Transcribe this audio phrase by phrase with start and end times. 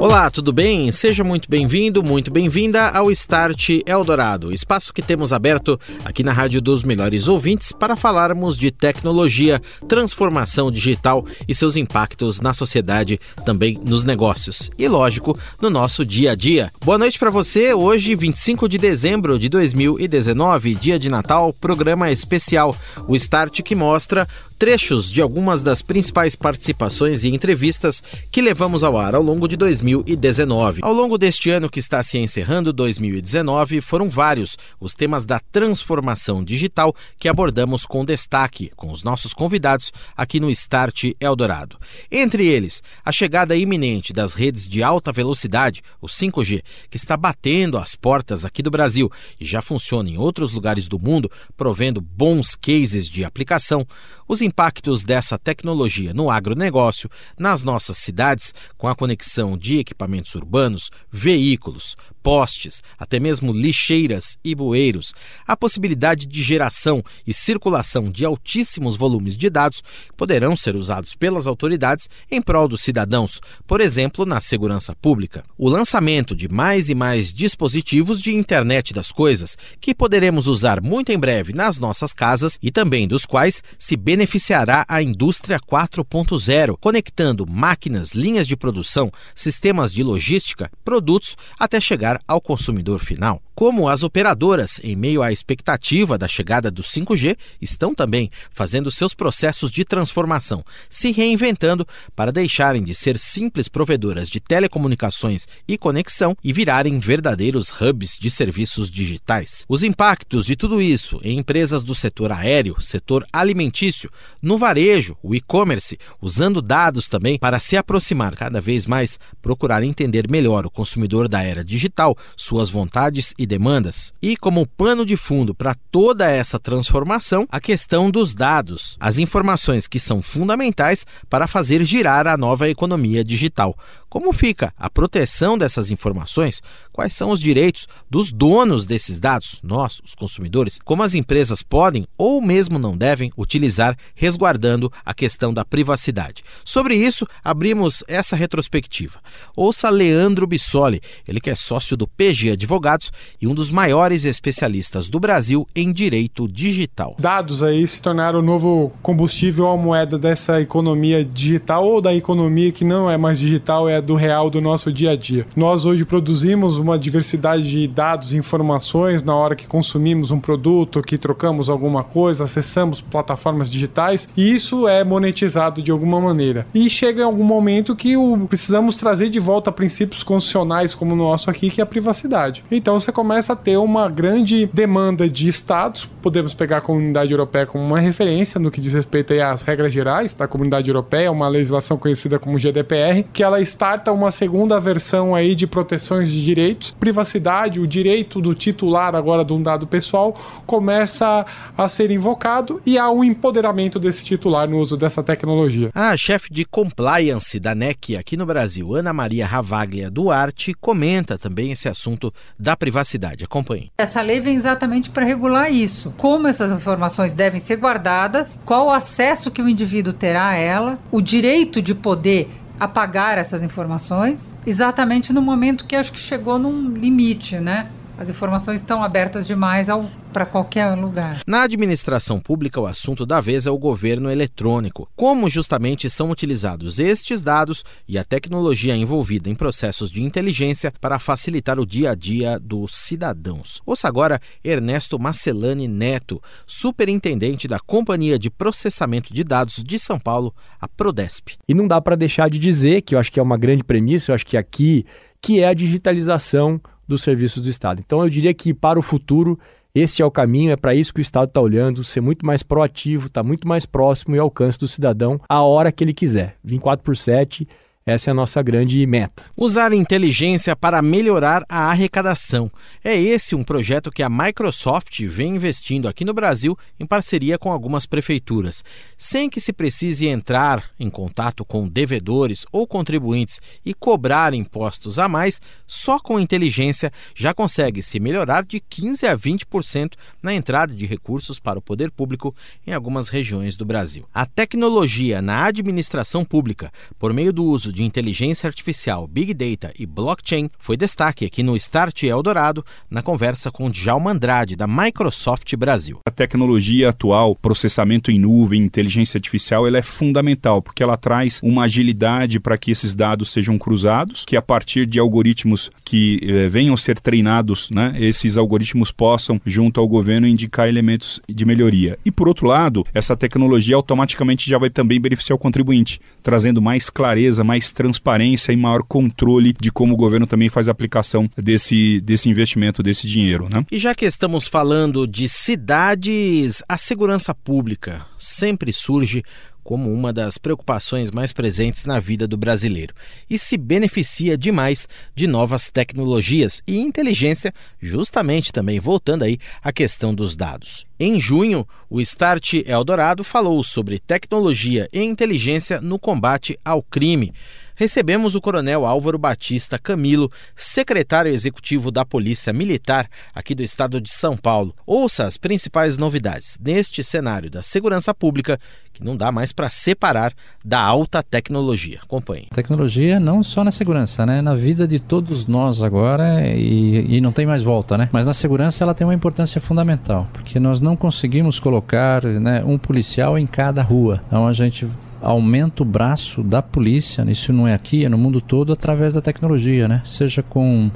[0.00, 0.90] Olá, tudo bem?
[0.90, 6.58] Seja muito bem-vindo, muito bem-vinda ao Start Eldorado, espaço que temos aberto aqui na Rádio
[6.62, 13.78] dos Melhores Ouvintes para falarmos de tecnologia, transformação digital e seus impactos na sociedade, também
[13.86, 16.72] nos negócios e, lógico, no nosso dia a dia.
[16.82, 17.74] Boa noite para você.
[17.74, 22.74] Hoje, 25 de dezembro de 2019, dia de Natal, programa especial,
[23.06, 24.26] o Start que mostra
[24.60, 29.56] trechos de algumas das principais participações e entrevistas que levamos ao ar ao longo de
[29.56, 30.80] 2019.
[30.82, 36.44] Ao longo deste ano que está se encerrando, 2019, foram vários os temas da transformação
[36.44, 41.78] digital que abordamos com destaque com os nossos convidados aqui no Start Eldorado.
[42.12, 47.78] Entre eles, a chegada iminente das redes de alta velocidade, o 5G, que está batendo
[47.78, 52.54] as portas aqui do Brasil e já funciona em outros lugares do mundo, provendo bons
[52.54, 53.86] cases de aplicação
[54.30, 60.90] os impactos dessa tecnologia no agronegócio, nas nossas cidades, com a conexão de equipamentos urbanos,
[61.10, 65.12] veículos, postes, até mesmo lixeiras e bueiros,
[65.46, 69.82] a possibilidade de geração e circulação de altíssimos volumes de dados
[70.16, 75.44] poderão ser usados pelas autoridades em prol dos cidadãos, por exemplo, na segurança pública.
[75.56, 81.12] O lançamento de mais e mais dispositivos de internet das coisas, que poderemos usar muito
[81.12, 87.46] em breve nas nossas casas e também dos quais se beneficiará a indústria 4.0, conectando
[87.46, 93.40] máquinas, linhas de produção, sistemas de logística, produtos até chegar chegar ao consumidor final.
[93.60, 99.12] Como as operadoras, em meio à expectativa da chegada do 5G, estão também fazendo seus
[99.12, 101.86] processos de transformação, se reinventando
[102.16, 108.30] para deixarem de ser simples provedoras de telecomunicações e conexão e virarem verdadeiros hubs de
[108.30, 109.66] serviços digitais.
[109.68, 115.34] Os impactos de tudo isso em empresas do setor aéreo, setor alimentício, no varejo, o
[115.34, 121.28] e-commerce, usando dados também para se aproximar cada vez mais, procurar entender melhor o consumidor
[121.28, 124.14] da era digital suas vontades e demandas.
[124.22, 129.88] E como pano de fundo para toda essa transformação, a questão dos dados, as informações
[129.88, 133.76] que são fundamentais para fazer girar a nova economia digital.
[134.08, 136.60] Como fica a proteção dessas informações?
[136.92, 140.80] Quais são os direitos dos donos desses dados, nós, os consumidores?
[140.84, 146.42] Como as empresas podem ou mesmo não devem utilizar, resguardando a questão da privacidade?
[146.64, 149.20] Sobre isso, abrimos essa retrospectiva.
[149.54, 155.08] Ouça Leandro Bissoli, ele que é sócio do PG Advogados e um dos maiores especialistas
[155.08, 157.16] do Brasil em direito digital.
[157.18, 162.70] Dados aí se tornaram o novo combustível ou moeda dessa economia digital ou da economia
[162.70, 165.46] que não é mais digital, é do real do nosso dia a dia.
[165.56, 171.00] Nós hoje produzimos uma diversidade de dados e informações na hora que consumimos um produto,
[171.00, 176.66] que trocamos alguma coisa, acessamos plataformas digitais e isso é monetizado de alguma maneira.
[176.74, 181.16] E chega em algum momento que o, precisamos trazer de volta princípios constitucionais como o
[181.16, 182.64] nosso aqui, que é a privacidade.
[182.70, 187.64] Então você começa a ter uma grande demanda de estados, podemos pegar a comunidade europeia
[187.64, 191.96] como uma referência no que diz respeito às regras gerais da comunidade europeia, uma legislação
[191.96, 196.90] conhecida como GDPR, que ela starta uma segunda versão aí de proteções de direitos.
[196.98, 200.34] Privacidade, o direito do titular agora de um dado pessoal
[200.66, 205.90] começa a ser invocado e há um empoderamento desse titular no uso dessa tecnologia.
[205.94, 211.70] A chefe de compliance da NEC aqui no Brasil, Ana Maria Ravaglia Duarte, comenta também
[211.70, 213.19] esse assunto da privacidade.
[213.44, 213.90] Acompanhe.
[213.98, 216.12] Essa lei vem exatamente para regular isso.
[216.16, 220.98] Como essas informações devem ser guardadas, qual o acesso que o indivíduo terá a ela,
[221.10, 226.88] o direito de poder apagar essas informações, exatamente no momento que acho que chegou num
[226.88, 227.90] limite, né?
[228.16, 229.88] As informações estão abertas demais
[230.30, 231.42] para qualquer lugar.
[231.46, 235.08] Na administração pública, o assunto da vez é o governo eletrônico.
[235.14, 241.18] Como justamente são utilizados estes dados e a tecnologia envolvida em processos de inteligência para
[241.18, 243.80] facilitar o dia a dia dos cidadãos.
[243.84, 250.54] Ouça agora Ernesto Marcelani Neto, superintendente da Companhia de Processamento de Dados de São Paulo,
[250.80, 251.56] a Prodesp.
[251.68, 254.30] E não dá para deixar de dizer, que eu acho que é uma grande premissa,
[254.30, 255.04] eu acho que aqui,
[255.40, 258.00] que é a digitalização dos serviços do Estado.
[258.04, 259.58] Então eu diria que para o futuro
[259.94, 262.62] esse é o caminho, é para isso que o Estado está olhando, ser muito mais
[262.62, 266.56] proativo, estar tá muito mais próximo e alcance do cidadão a hora que ele quiser.
[266.62, 267.66] 24 por 7
[268.10, 269.44] Essa é a nossa grande meta.
[269.56, 272.68] Usar inteligência para melhorar a arrecadação.
[273.04, 277.70] É esse um projeto que a Microsoft vem investindo aqui no Brasil em parceria com
[277.70, 278.82] algumas prefeituras.
[279.16, 285.28] Sem que se precise entrar em contato com devedores ou contribuintes e cobrar impostos a
[285.28, 291.06] mais, só com inteligência já consegue se melhorar de 15 a 20% na entrada de
[291.06, 292.52] recursos para o poder público
[292.84, 294.26] em algumas regiões do Brasil.
[294.34, 300.06] A tecnologia na administração pública, por meio do uso de inteligência artificial, big data e
[300.06, 306.20] blockchain, foi destaque aqui no Start Eldorado, na conversa com Djalma Andrade, da Microsoft Brasil.
[306.26, 311.84] A tecnologia atual, processamento em nuvem, inteligência artificial, ela é fundamental, porque ela traz uma
[311.84, 316.96] agilidade para que esses dados sejam cruzados, que a partir de algoritmos que eh, venham
[316.96, 322.18] ser treinados, né, esses algoritmos possam, junto ao governo, indicar elementos de melhoria.
[322.24, 327.08] E por outro lado, essa tecnologia automaticamente já vai também beneficiar o contribuinte, trazendo mais
[327.10, 332.20] clareza, mais transparência e maior controle de como o governo também faz a aplicação desse,
[332.20, 333.68] desse investimento, desse dinheiro.
[333.72, 333.84] Né?
[333.90, 339.42] E já que estamos falando de cidades, a segurança pública sempre surge
[339.82, 343.14] como uma das preocupações mais presentes na vida do brasileiro
[343.48, 350.34] e se beneficia demais de novas tecnologias e inteligência, justamente também voltando aí à questão
[350.34, 351.06] dos dados.
[351.18, 357.52] Em junho, o Start Eldorado falou sobre tecnologia e inteligência no combate ao crime
[358.00, 364.30] recebemos o Coronel Álvaro Batista Camilo, secretário executivo da Polícia Militar aqui do estado de
[364.30, 364.94] São Paulo.
[365.04, 368.80] Ouça as principais novidades neste cenário da segurança pública
[369.12, 372.20] que não dá mais para separar da alta tecnologia.
[372.22, 372.68] Acompanhe.
[372.72, 374.62] Tecnologia não só na segurança, né?
[374.62, 378.30] Na vida de todos nós agora e, e não tem mais volta, né?
[378.32, 382.96] Mas na segurança ela tem uma importância fundamental, porque nós não conseguimos colocar né, um
[382.96, 384.42] policial em cada rua.
[384.46, 385.06] Então a gente
[385.40, 389.40] aumenta o braço da polícia, isso não é aqui, é no mundo todo, através da
[389.40, 390.22] tecnologia, né?
[390.24, 391.10] Seja com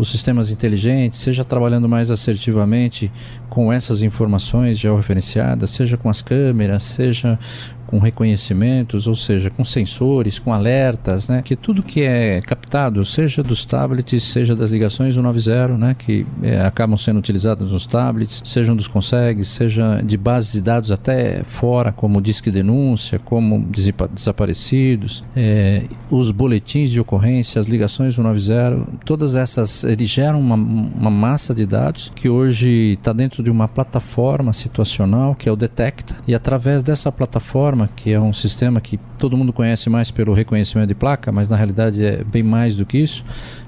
[0.00, 3.12] os sistemas inteligentes, seja trabalhando mais assertivamente
[3.50, 7.38] com essas informações georreferenciadas, seja com as câmeras, seja
[7.90, 11.42] com reconhecimentos, ou seja, com sensores, com alertas, né?
[11.42, 15.96] Que tudo que é captado, seja dos tablets, seja das ligações 190, né?
[15.98, 20.92] Que é, acabam sendo utilizadas nos tablets, sejam dos consegues, seja de bases de dados
[20.92, 23.66] até fora, como disque denúncia, como
[24.14, 31.10] desaparecidos, é, os boletins de ocorrência, as ligações 190, todas essas eles geram uma, uma
[31.10, 36.16] massa de dados que hoje está dentro de uma plataforma situacional que é o Detecta
[36.26, 40.88] e através dessa plataforma que é um sistema que todo mundo conhece mais pelo reconhecimento
[40.88, 43.24] de placa, mas na realidade é bem mais do que isso.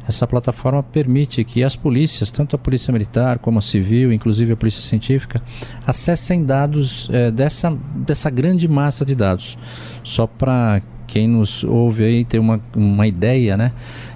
[0.06, 4.56] Essa plataforma permite que as polícias, tanto a polícia militar como a civil, inclusive a
[4.56, 5.40] polícia científica,
[5.86, 9.56] acessem dados é, dessa, dessa grande massa de dados.
[10.02, 10.82] Só para
[11.12, 13.70] quem nos ouve aí ter uma, uma ideia, né?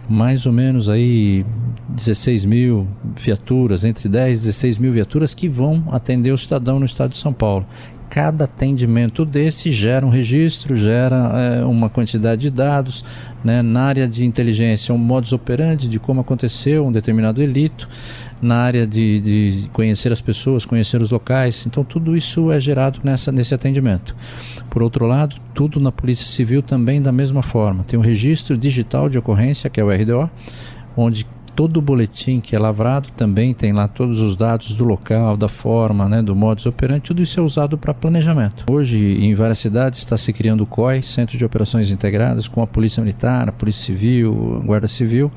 [0.09, 1.45] Mais ou menos aí
[1.91, 6.87] 16 mil viaturas, entre 10 e 16 mil viaturas que vão atender o cidadão no
[6.87, 7.67] estado de São Paulo
[8.08, 11.17] cada atendimento desse gera um registro, gera
[11.61, 13.05] é, uma quantidade de dados.
[13.44, 13.62] Né?
[13.62, 17.88] Na área de inteligência, um modus operandi de como aconteceu um determinado delito.
[18.41, 21.64] Na área de, de conhecer as pessoas, conhecer os locais.
[21.67, 24.14] Então, tudo isso é gerado nessa, nesse atendimento.
[24.69, 27.82] Por outro lado, tudo na Polícia Civil também da mesma forma.
[27.85, 30.31] Tem um registro digital de ocorrência, que é o RDO,
[30.94, 31.26] onde
[31.56, 35.49] todo o boletim que é lavrado também tem lá todos os dados do local, da
[35.49, 38.67] forma, né, do modus operandi, tudo isso é usado para planejamento.
[38.70, 42.67] Hoje, em várias cidades, está se criando o COI, Centro de Operações Integradas, com a
[42.67, 45.32] Polícia Militar, a Polícia Civil, a Guarda Civil,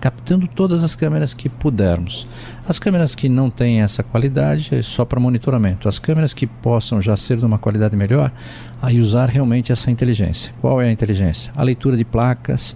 [0.00, 2.26] captando todas as câmeras que pudermos.
[2.66, 5.88] As câmeras que não têm essa qualidade é só para monitoramento.
[5.88, 8.32] As câmeras que possam já ser de uma qualidade melhor,
[8.82, 10.52] aí usar realmente essa inteligência.
[10.60, 11.52] Qual é a inteligência?
[11.54, 12.74] A leitura de placas,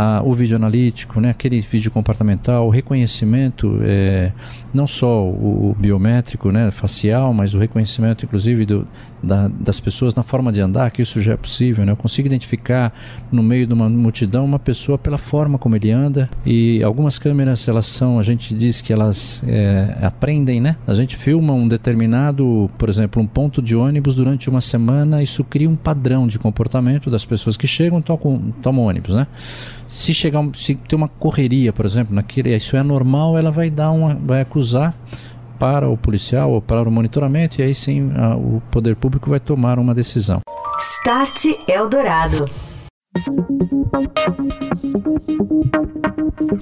[0.00, 4.32] a, o vídeo analítico, né, aquele vídeo comportamental, o reconhecimento, é,
[4.72, 8.86] não só o, o, biométrico, né, facial, mas o reconhecimento, inclusive, do,
[9.20, 11.84] da, das pessoas na forma de andar, que isso já é possível.
[11.84, 11.90] Né?
[11.90, 12.92] Eu consigo identificar
[13.32, 17.66] no meio de uma multidão uma pessoa pela forma como ele anda e algumas câmeras,
[17.66, 20.76] elas são, a gente diz que elas é, aprendem, né?
[20.86, 25.42] A gente filma um determinado, por exemplo, um ponto de ônibus durante uma semana, isso
[25.42, 29.26] cria um padrão de comportamento das pessoas que chegam e tomam, tomam ônibus, né?
[29.88, 33.90] Se chegar, se ter uma correria, por exemplo, naquele, isso é normal, ela vai dar
[33.90, 34.94] uma, vai acusar
[35.58, 39.40] para o policial ou para o monitoramento e aí sim a, o poder público vai
[39.40, 40.40] tomar uma decisão.
[40.78, 42.44] Start Eldorado.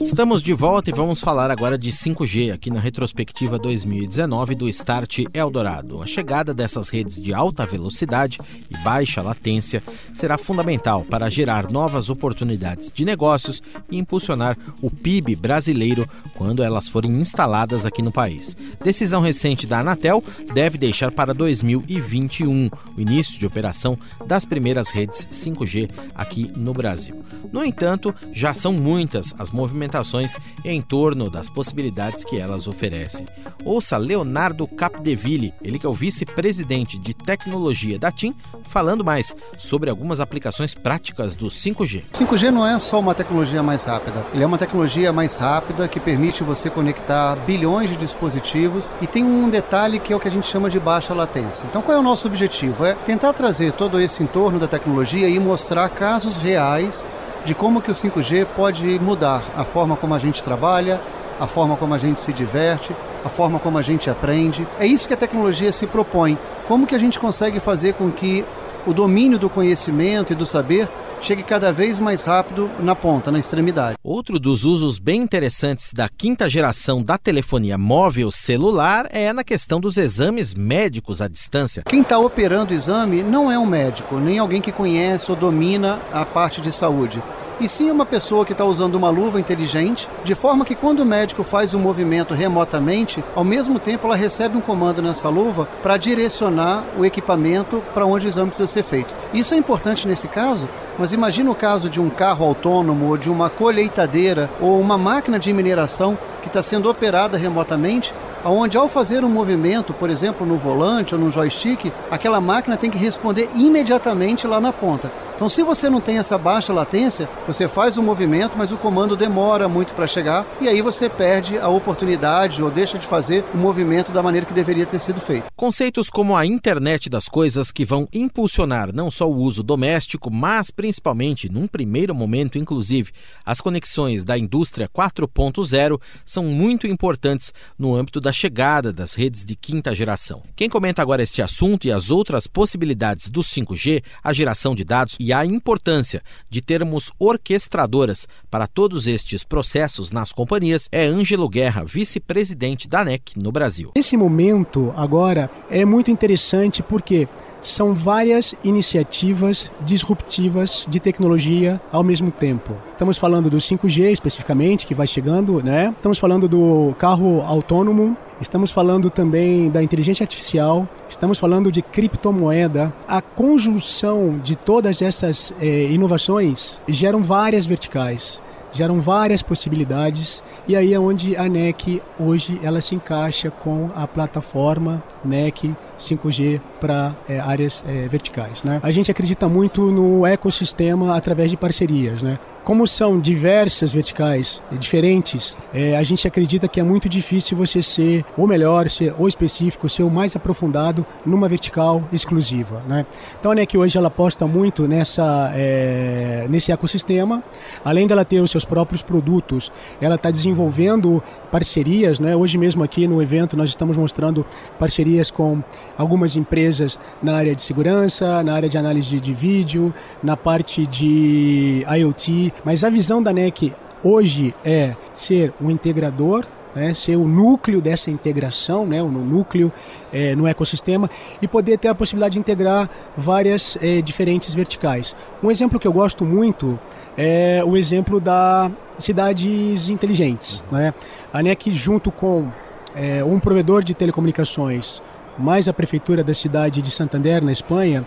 [0.00, 5.24] Estamos de volta e vamos falar agora de 5G aqui na retrospectiva 2019 do Start
[5.34, 6.00] Eldorado.
[6.00, 8.38] A chegada dessas redes de alta velocidade
[8.70, 9.82] e baixa latência
[10.14, 16.88] será fundamental para gerar novas oportunidades de negócios e impulsionar o PIB brasileiro quando elas
[16.88, 18.56] forem instaladas aqui no país.
[18.82, 25.28] Decisão recente da Anatel deve deixar para 2021 o início de operação das primeiras redes
[25.30, 27.22] 5G aqui no Brasil.
[27.52, 33.26] No entanto, já são muitas as movimentações em torno das possibilidades que elas oferecem.
[33.64, 38.34] Ouça Leonardo Capdeville, ele que é o vice-presidente de tecnologia da TIM,
[38.66, 42.04] falando mais sobre algumas aplicações práticas do 5G.
[42.12, 46.00] 5G não é só uma tecnologia mais rápida, ele é uma tecnologia mais rápida que
[46.00, 50.30] permite você conectar bilhões de dispositivos e tem um detalhe que é o que a
[50.30, 51.66] gente chama de baixa latência.
[51.66, 52.84] Então, qual é o nosso objetivo?
[52.84, 57.04] É tentar trazer todo esse entorno da tecnologia e mostrar casos reais
[57.44, 61.00] de como que o 5G pode mudar a forma como a gente trabalha,
[61.38, 62.94] a forma como a gente se diverte,
[63.26, 64.66] a forma como a gente aprende.
[64.78, 66.38] É isso que a tecnologia se propõe.
[66.68, 68.44] Como que a gente consegue fazer com que
[68.86, 70.88] o domínio do conhecimento e do saber
[71.20, 73.96] chegue cada vez mais rápido na ponta, na extremidade.
[74.04, 79.80] Outro dos usos bem interessantes da quinta geração da telefonia móvel celular é na questão
[79.80, 81.82] dos exames médicos à distância.
[81.88, 86.00] Quem está operando o exame não é um médico, nem alguém que conhece ou domina
[86.12, 87.20] a parte de saúde
[87.60, 91.06] e sim uma pessoa que está usando uma luva inteligente, de forma que quando o
[91.06, 95.96] médico faz um movimento remotamente, ao mesmo tempo ela recebe um comando nessa luva para
[95.96, 99.14] direcionar o equipamento para onde o exame precisa ser feito.
[99.32, 103.30] Isso é importante nesse caso, mas imagina o caso de um carro autônomo ou de
[103.30, 108.12] uma colheitadeira ou uma máquina de mineração que está sendo operada remotamente
[108.44, 112.90] onde ao fazer um movimento, por exemplo, no volante ou no joystick, aquela máquina tem
[112.90, 115.10] que responder imediatamente lá na ponta.
[115.36, 119.14] Então, se você não tem essa baixa latência, você faz o movimento, mas o comando
[119.14, 123.58] demora muito para chegar e aí você perde a oportunidade ou deixa de fazer o
[123.58, 125.44] movimento da maneira que deveria ter sido feito.
[125.54, 130.70] Conceitos como a internet das coisas que vão impulsionar não só o uso doméstico, mas
[130.70, 133.12] principalmente, num primeiro momento, inclusive,
[133.44, 139.54] as conexões da indústria 4.0 são muito importantes no âmbito da chegada das redes de
[139.54, 140.42] quinta geração.
[140.56, 145.14] Quem comenta agora este assunto e as outras possibilidades do 5G, a geração de dados
[145.25, 151.84] e a importância de termos orquestradoras para todos estes processos nas companhias é Ângelo Guerra,
[151.84, 153.92] vice-presidente da ANEC no Brasil.
[153.94, 157.28] Esse momento agora é muito interessante porque
[157.66, 162.74] são várias iniciativas disruptivas de tecnologia ao mesmo tempo.
[162.92, 165.92] Estamos falando do 5G especificamente, que vai chegando, né?
[165.96, 172.92] Estamos falando do carro autônomo, estamos falando também da inteligência artificial, estamos falando de criptomoeda.
[173.06, 178.40] A conjunção de todas essas eh, inovações geram várias verticais
[178.76, 184.06] geram várias possibilidades e aí é onde a NEC hoje ela se encaixa com a
[184.06, 188.62] plataforma NEC 5G para é, áreas é, verticais.
[188.62, 188.80] Né?
[188.82, 192.22] A gente acredita muito no ecossistema através de parcerias.
[192.22, 192.38] Né?
[192.66, 198.24] Como são diversas verticais diferentes, é, a gente acredita que é muito difícil você ser
[198.36, 202.82] o melhor, ser o específico, ser o mais aprofundado numa vertical exclusiva.
[202.88, 203.06] Né?
[203.38, 207.40] Então a NEC hoje ela aposta muito nessa, é, nesse ecossistema.
[207.84, 209.70] Além dela ter os seus próprios produtos,
[210.00, 212.18] ela está desenvolvendo parcerias.
[212.18, 212.34] Né?
[212.34, 214.44] Hoje mesmo aqui no evento nós estamos mostrando
[214.76, 215.62] parcerias com
[215.96, 220.84] algumas empresas na área de segurança, na área de análise de, de vídeo, na parte
[220.84, 223.72] de IoT mas a visão da NEC
[224.02, 226.46] hoje é ser um integrador
[226.76, 229.72] né, ser o núcleo dessa integração, né, o núcleo
[230.12, 231.10] é, no ecossistema
[231.40, 235.16] e poder ter a possibilidade de integrar várias é, diferentes verticais.
[235.42, 236.78] Um exemplo que eu gosto muito
[237.16, 240.62] é o exemplo da cidades inteligentes.
[240.70, 240.92] Né?
[241.32, 242.48] A NEC junto com
[242.94, 245.02] é, um provedor de telecomunicações
[245.38, 248.06] mais a prefeitura da cidade de Santander, na Espanha,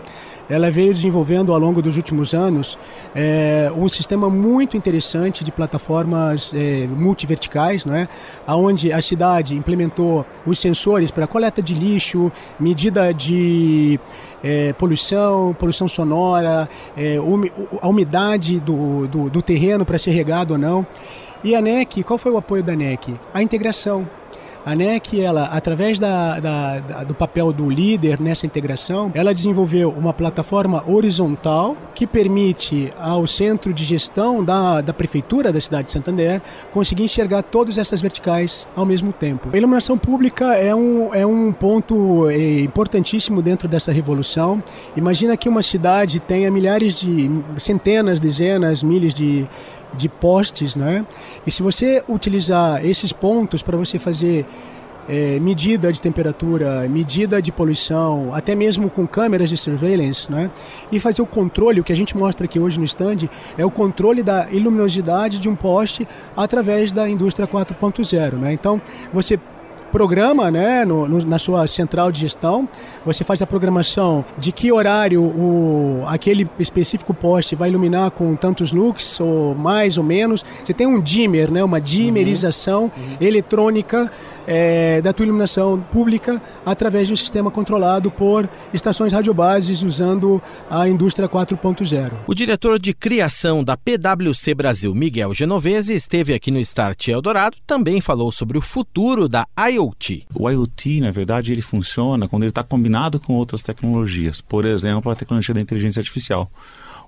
[0.50, 2.76] ela veio desenvolvendo ao longo dos últimos anos
[3.14, 8.08] é, um sistema muito interessante de plataformas é, multiverticais, não é?
[8.48, 14.00] onde a cidade implementou os sensores para coleta de lixo, medida de
[14.42, 17.16] é, poluição, poluição sonora, é,
[17.80, 20.84] a umidade do, do, do terreno para ser regado ou não.
[21.44, 23.14] E a NEC, qual foi o apoio da NEC?
[23.32, 24.06] A integração.
[24.64, 29.90] A NEC, ela, através da, da, da, do papel do líder nessa integração, ela desenvolveu
[29.90, 35.92] uma plataforma horizontal que permite ao centro de gestão da, da prefeitura da cidade de
[35.92, 39.48] Santander conseguir enxergar todas essas verticais ao mesmo tempo.
[39.52, 44.62] A iluminação pública é um, é um ponto é, importantíssimo dentro dessa revolução.
[44.96, 49.48] Imagina que uma cidade tenha milhares de, centenas, dezenas, milhas de
[49.94, 51.04] de postes, né?
[51.46, 54.46] E se você utilizar esses pontos para você fazer
[55.08, 60.50] é, medida de temperatura, medida de poluição, até mesmo com câmeras de surveillance, né?
[60.92, 63.28] E fazer o controle, o que a gente mostra aqui hoje no stand,
[63.58, 66.06] é o controle da luminosidade de um poste
[66.36, 68.52] através da indústria 4.0, né?
[68.52, 68.80] Então,
[69.12, 69.38] você
[69.90, 72.68] programa né, no, no, na sua central de gestão,
[73.04, 78.72] você faz a programação de que horário o, aquele específico poste vai iluminar com tantos
[78.72, 80.44] lux, ou mais ou menos.
[80.64, 82.90] Você tem um dimmer, né, uma dimmerização uhum.
[83.10, 83.16] uhum.
[83.20, 84.10] eletrônica
[84.46, 90.88] é, da tua iluminação pública através de um sistema controlado por estações radiobases usando a
[90.88, 92.12] indústria 4.0.
[92.26, 98.00] O diretor de criação da PwC Brasil, Miguel Genovese, esteve aqui no Start Eldorado, também
[98.00, 99.79] falou sobre o futuro da IoT.
[100.34, 105.10] O IoT, na verdade, ele funciona quando ele está combinado com outras tecnologias, por exemplo,
[105.10, 106.50] a tecnologia da inteligência artificial.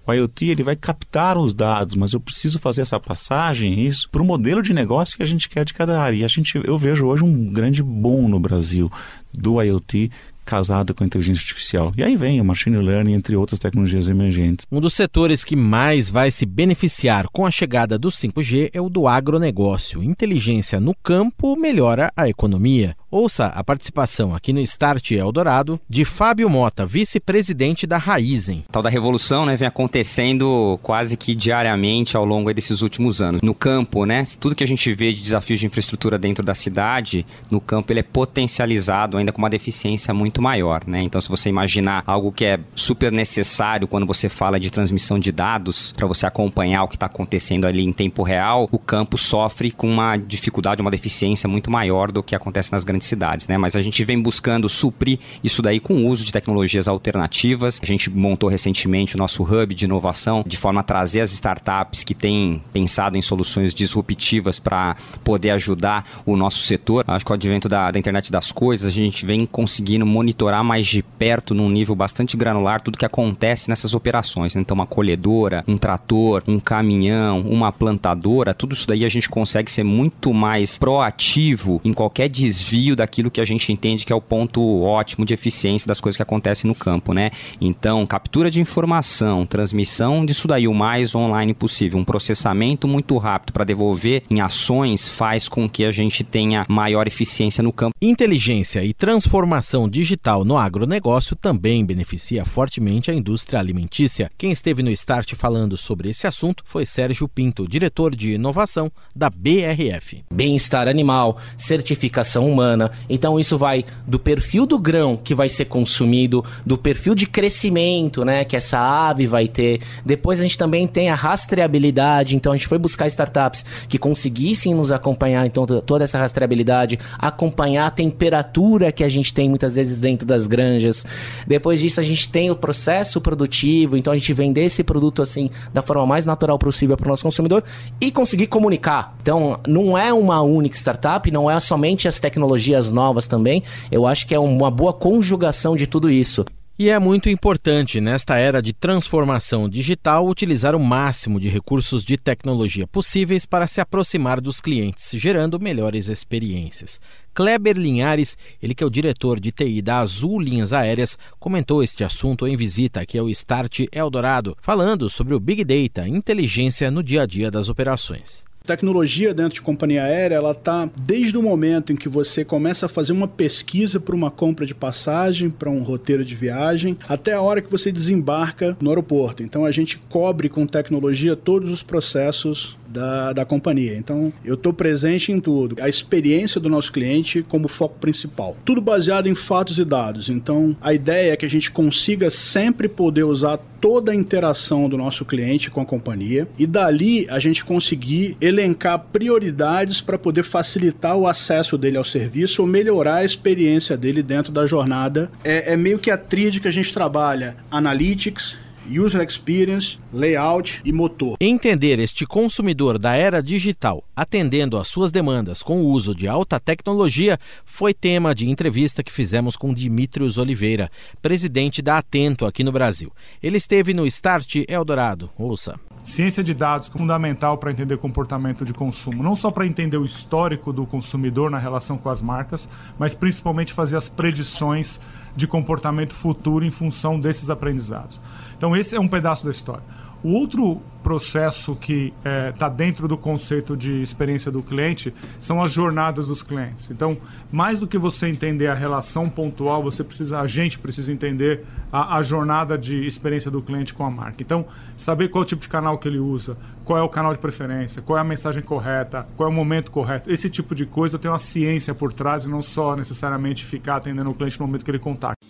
[0.06, 4.20] O IoT ele vai captar os dados, mas eu preciso fazer essa passagem isso para
[4.20, 6.16] o modelo de negócio que a gente quer de cada área.
[6.16, 8.90] E a gente, eu vejo hoje um grande boom no Brasil
[9.32, 10.10] do IoT
[10.52, 11.94] casado com a inteligência artificial.
[11.96, 14.66] E aí vem o machine learning, entre outras tecnologias emergentes.
[14.70, 18.90] Um dos setores que mais vai se beneficiar com a chegada do 5G é o
[18.90, 20.02] do agronegócio.
[20.02, 22.94] Inteligência no campo melhora a economia.
[23.14, 28.64] Ouça a participação aqui no Start Eldorado de Fábio Mota, vice-presidente da Raizen.
[28.72, 33.42] Tal da revolução né, vem acontecendo quase que diariamente ao longo desses últimos anos.
[33.42, 37.26] No campo, né, tudo que a gente vê de desafios de infraestrutura dentro da cidade,
[37.50, 40.80] no campo ele é potencializado ainda com uma deficiência muito maior.
[40.86, 41.02] Né?
[41.02, 45.30] Então, se você imaginar algo que é super necessário quando você fala de transmissão de
[45.30, 49.70] dados, para você acompanhar o que está acontecendo ali em tempo real, o campo sofre
[49.70, 53.58] com uma dificuldade, uma deficiência muito maior do que acontece nas grandes grandes cidades, né?
[53.58, 57.80] Mas a gente vem buscando suprir isso daí com o uso de tecnologias alternativas.
[57.82, 62.04] A gente montou recentemente o nosso hub de inovação de forma a trazer as startups
[62.04, 67.04] que têm pensado em soluções disruptivas para poder ajudar o nosso setor.
[67.08, 70.62] Acho que com o advento da, da internet das coisas, a gente vem conseguindo monitorar
[70.62, 74.54] mais de perto, num nível bastante granular, tudo que acontece nessas operações.
[74.54, 74.60] Né?
[74.60, 79.70] Então, uma colhedora, um trator, um caminhão, uma plantadora, tudo isso daí a gente consegue
[79.70, 84.16] ser muito mais proativo em qualquer desvio desvio daquilo que a gente entende que é
[84.16, 87.30] o ponto ótimo de eficiência das coisas que acontecem no campo, né?
[87.60, 93.52] Então, captura de informação, transmissão disso daí o mais online possível, um processamento muito rápido
[93.52, 97.94] para devolver em ações faz com que a gente tenha maior eficiência no campo.
[98.00, 104.30] Inteligência e transformação digital no agronegócio também beneficia fortemente a indústria alimentícia.
[104.36, 109.30] Quem esteve no Start falando sobre esse assunto foi Sérgio Pinto, diretor de inovação da
[109.30, 110.24] BRF.
[110.32, 116.44] Bem-estar animal, certificação humana então isso vai do perfil do grão que vai ser consumido,
[116.64, 119.80] do perfil de crescimento, né, que essa ave vai ter.
[120.04, 124.74] Depois a gente também tem a rastreabilidade, então a gente foi buscar startups que conseguissem
[124.74, 130.00] nos acompanhar, então toda essa rastreabilidade, acompanhar a temperatura que a gente tem muitas vezes
[130.00, 131.04] dentro das granjas.
[131.46, 135.50] Depois disso a gente tem o processo produtivo, então a gente vender esse produto assim
[135.72, 137.62] da forma mais natural possível para o nosso consumidor
[138.00, 139.16] e conseguir comunicar.
[139.22, 143.62] Então não é uma única startup, não é somente as tecnologias tecnologias novas também.
[143.90, 146.44] Eu acho que é uma boa conjugação de tudo isso.
[146.78, 152.16] E é muito importante, nesta era de transformação digital, utilizar o máximo de recursos de
[152.16, 156.98] tecnologia possíveis para se aproximar dos clientes, gerando melhores experiências.
[157.34, 162.02] Kleber Linhares, ele que é o diretor de TI da Azul Linhas Aéreas, comentou este
[162.02, 167.22] assunto em visita aqui ao Start Eldorado, falando sobre o Big Data, inteligência no dia
[167.22, 168.42] a dia das operações.
[168.64, 172.88] Tecnologia dentro de companhia aérea, ela tá desde o momento em que você começa a
[172.88, 177.40] fazer uma pesquisa para uma compra de passagem, para um roteiro de viagem, até a
[177.40, 179.42] hora que você desembarca no aeroporto.
[179.42, 183.96] Então a gente cobre com tecnologia todos os processos da, da companhia.
[183.96, 185.76] Então, eu estou presente em tudo.
[185.80, 188.56] A experiência do nosso cliente como foco principal.
[188.64, 190.28] Tudo baseado em fatos e dados.
[190.28, 194.96] Então, a ideia é que a gente consiga sempre poder usar toda a interação do
[194.96, 201.16] nosso cliente com a companhia e dali a gente conseguir elencar prioridades para poder facilitar
[201.16, 205.32] o acesso dele ao serviço ou melhorar a experiência dele dentro da jornada.
[205.42, 208.56] É, é meio que a tríade que a gente trabalha: analytics,
[208.88, 211.36] User Experience, Layout e Motor.
[211.40, 216.58] Entender este consumidor da era digital, atendendo às suas demandas com o uso de alta
[216.58, 220.90] tecnologia, foi tema de entrevista que fizemos com Dimitrios Oliveira,
[221.20, 223.12] presidente da Atento aqui no Brasil.
[223.42, 225.30] Ele esteve no Start Eldorado.
[225.38, 225.78] Ouça.
[226.02, 230.72] Ciência de dados fundamental para entender comportamento de consumo, não só para entender o histórico
[230.72, 232.68] do consumidor na relação com as marcas,
[232.98, 234.98] mas principalmente fazer as predições
[235.34, 238.20] de comportamento futuro em função desses aprendizados.
[238.56, 239.82] Então esse é um pedaço da história.
[240.22, 242.14] O outro processo que
[242.52, 246.90] está é, dentro do conceito de experiência do cliente são as jornadas dos clientes.
[246.90, 247.18] Então,
[247.50, 252.18] mais do que você entender a relação pontual, você precisa, a gente precisa entender a,
[252.18, 254.36] a jornada de experiência do cliente com a marca.
[254.40, 254.64] Então,
[254.96, 257.38] saber qual é o tipo de canal que ele usa, qual é o canal de
[257.38, 260.30] preferência, qual é a mensagem correta, qual é o momento correto.
[260.30, 264.30] Esse tipo de coisa tem uma ciência por trás e não só necessariamente ficar atendendo
[264.30, 265.42] o cliente no momento que ele contacta.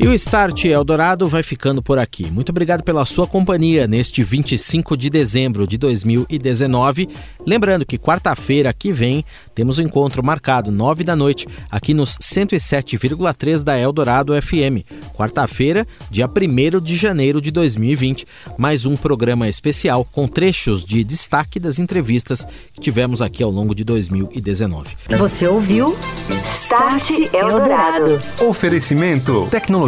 [0.00, 2.30] E o Start Eldorado vai ficando por aqui.
[2.30, 7.08] Muito obrigado pela sua companhia neste 25 de dezembro de 2019.
[7.44, 9.24] Lembrando que quarta-feira que vem
[9.56, 14.86] temos o um encontro marcado, 9 da noite, aqui nos 107,3 da Eldorado FM.
[15.16, 18.24] Quarta-feira, dia 1 de janeiro de 2020.
[18.56, 23.74] Mais um programa especial com trechos de destaque das entrevistas que tivemos aqui ao longo
[23.74, 24.96] de 2019.
[25.18, 25.96] Você ouviu?
[26.44, 28.20] Start Eldorado.
[28.40, 29.87] Oferecimento Tecnologia